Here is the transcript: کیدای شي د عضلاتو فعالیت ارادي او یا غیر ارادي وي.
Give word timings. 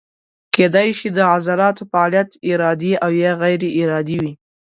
کیدای 0.55 0.89
شي 0.97 1.07
د 1.17 1.19
عضلاتو 1.33 1.83
فعالیت 1.91 2.29
ارادي 2.49 2.93
او 3.03 3.11
یا 3.23 3.31
غیر 3.41 3.61
ارادي 3.81 4.17
وي. 4.23 4.31